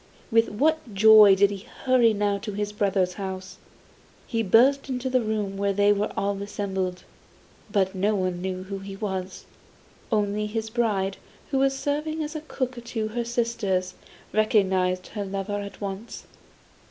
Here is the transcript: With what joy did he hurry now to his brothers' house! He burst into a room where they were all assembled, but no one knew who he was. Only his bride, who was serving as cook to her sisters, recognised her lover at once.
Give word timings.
With 0.31 0.49
what 0.49 0.95
joy 0.95 1.35
did 1.35 1.51
he 1.51 1.67
hurry 1.85 2.11
now 2.11 2.39
to 2.39 2.53
his 2.53 2.71
brothers' 2.73 3.13
house! 3.21 3.57
He 4.25 4.41
burst 4.41 4.89
into 4.89 5.15
a 5.15 5.21
room 5.21 5.57
where 5.57 5.73
they 5.73 5.93
were 5.93 6.11
all 6.17 6.41
assembled, 6.41 7.03
but 7.71 7.93
no 7.93 8.15
one 8.15 8.41
knew 8.41 8.63
who 8.63 8.79
he 8.79 8.95
was. 8.95 9.45
Only 10.11 10.47
his 10.47 10.71
bride, 10.71 11.17
who 11.51 11.59
was 11.59 11.77
serving 11.77 12.23
as 12.23 12.35
cook 12.47 12.83
to 12.83 13.09
her 13.09 13.23
sisters, 13.23 13.93
recognised 14.33 15.05
her 15.09 15.23
lover 15.23 15.59
at 15.59 15.79
once. 15.79 16.23